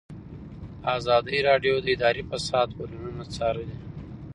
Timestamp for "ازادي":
0.97-1.37